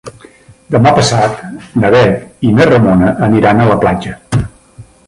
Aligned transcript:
Demà 0.75 0.93
passat 0.99 1.43
na 1.83 1.93
Bet 1.97 2.17
i 2.49 2.55
na 2.57 2.69
Ramona 2.71 3.13
aniran 3.29 3.63
a 3.63 3.71
la 3.73 3.79
platja. 3.87 4.17